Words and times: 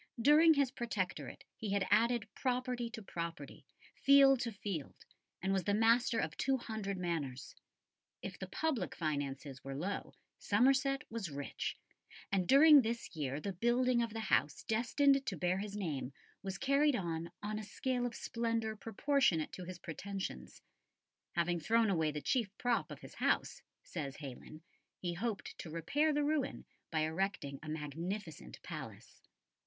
During 0.19 0.55
his 0.55 0.71
Protectorate 0.71 1.43
he 1.55 1.69
had 1.73 1.85
added 1.91 2.27
property 2.33 2.89
to 2.89 3.03
property, 3.03 3.67
field 3.93 4.39
to 4.39 4.51
field, 4.51 4.95
and 5.43 5.53
was 5.53 5.65
the 5.65 5.75
master 5.75 6.17
of 6.17 6.35
two 6.37 6.57
hundred 6.57 6.97
manors. 6.97 7.53
If 8.23 8.39
the 8.39 8.47
public 8.47 8.95
finances 8.95 9.63
were 9.63 9.75
low, 9.75 10.15
Somerset 10.39 11.03
was 11.11 11.29
rich, 11.29 11.77
and 12.31 12.47
during 12.47 12.81
this 12.81 13.15
year 13.15 13.39
the 13.39 13.53
building 13.53 14.01
of 14.01 14.11
the 14.11 14.21
house 14.21 14.63
destined 14.63 15.23
to 15.27 15.37
bear 15.37 15.59
his 15.59 15.75
name 15.77 16.13
was 16.41 16.57
carried 16.57 16.95
on 16.95 17.29
on 17.43 17.59
a 17.59 17.63
scale 17.63 18.07
of 18.07 18.15
splendour 18.15 18.75
proportionate 18.75 19.51
to 19.51 19.65
his 19.65 19.77
pretensions. 19.77 20.63
Having 21.33 21.59
thrown 21.59 21.91
away 21.91 22.09
the 22.09 22.21
chief 22.21 22.49
prop 22.57 22.89
of 22.89 23.01
his 23.01 23.13
house, 23.13 23.61
says 23.83 24.17
Heylyn, 24.17 24.61
he 24.97 25.13
hoped 25.13 25.55
to 25.59 25.69
repair 25.69 26.11
the 26.11 26.23
ruin 26.23 26.65
by 26.89 27.01
erecting 27.01 27.59
a 27.61 27.69
magnificent 27.69 28.59
palace. 28.63 29.21